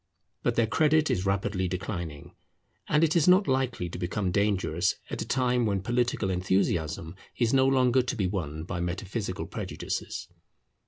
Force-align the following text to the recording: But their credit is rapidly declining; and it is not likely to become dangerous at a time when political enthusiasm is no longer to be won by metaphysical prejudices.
But 0.41 0.55
their 0.55 0.65
credit 0.65 1.11
is 1.11 1.27
rapidly 1.27 1.67
declining; 1.67 2.33
and 2.87 3.03
it 3.03 3.15
is 3.15 3.27
not 3.27 3.47
likely 3.47 3.87
to 3.87 3.99
become 3.99 4.31
dangerous 4.31 4.95
at 5.11 5.21
a 5.21 5.27
time 5.27 5.67
when 5.67 5.83
political 5.83 6.31
enthusiasm 6.31 7.15
is 7.37 7.53
no 7.53 7.67
longer 7.67 8.01
to 8.01 8.15
be 8.15 8.25
won 8.25 8.63
by 8.63 8.79
metaphysical 8.79 9.45
prejudices. 9.45 10.27